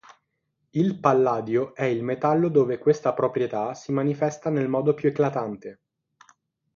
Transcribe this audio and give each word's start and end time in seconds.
Il 0.71 0.99
palladio 0.99 1.75
è 1.75 1.83
il 1.83 2.01
metallo 2.03 2.49
dove 2.49 2.79
questa 2.79 3.13
proprietà 3.13 3.75
si 3.75 3.91
manifesta 3.91 4.49
nel 4.49 4.67
modo 4.67 4.95
più 4.95 5.09
eclatante. 5.09 5.81